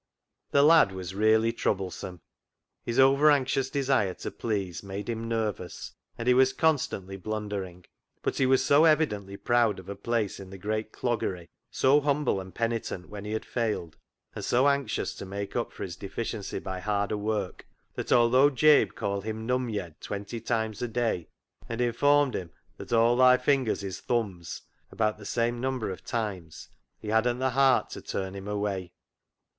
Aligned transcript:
The 0.49 0.63
lad 0.63 0.91
was 0.91 1.13
really 1.13 1.53
troublesome. 1.53 2.21
His 2.83 2.97
over 2.97 3.29
anxious 3.29 3.69
desire 3.69 4.15
to 4.15 4.31
please 4.31 4.81
made 4.81 5.07
him 5.07 5.27
nervous, 5.29 5.91
and 6.17 6.27
he 6.27 6.33
was 6.33 6.53
constantly 6.53 7.17
blundering, 7.17 7.85
but 8.23 8.37
he 8.37 8.47
was 8.47 8.65
so 8.65 8.85
evidently 8.85 9.37
proud 9.37 9.77
of 9.77 9.87
a 9.89 9.95
place 9.95 10.39
in 10.39 10.49
the 10.49 10.57
great 10.57 10.91
cloggery, 10.91 11.49
so 11.69 12.01
humble 12.01 12.41
and 12.41 12.55
penitent 12.55 13.09
when 13.09 13.25
he 13.25 13.33
had 13.33 13.45
failed, 13.45 13.95
and 14.33 14.43
so 14.43 14.67
anxious 14.67 15.13
to 15.13 15.23
make 15.27 15.55
up 15.55 15.71
for 15.71 15.83
his 15.83 15.95
deficiency 15.95 16.57
by 16.57 16.79
harder 16.79 17.15
work, 17.15 17.67
that 17.93 18.11
although 18.11 18.49
Jabe 18.49 18.89
called 18.95 19.23
him" 19.23 19.45
num 19.45 19.69
yed" 19.69 20.01
twenty 20.01 20.39
times 20.39 20.81
a 20.81 20.87
day, 20.87 21.27
and 21.69 21.79
informed 21.79 22.33
him 22.33 22.49
that" 22.77 22.91
all 22.91 23.15
thy 23.15 23.37
fingers 23.37 23.83
is 23.83 24.01
thoombs" 24.01 24.61
about 24.91 25.19
the 25.19 25.27
same 25.27 25.61
number 25.61 25.91
of 25.91 26.03
times, 26.03 26.69
he 26.99 27.09
hadn't 27.09 27.37
the 27.37 27.51
heart 27.51 27.91
to 27.91 28.01
turn 28.01 28.33
him 28.33 28.47
away. 28.47 28.93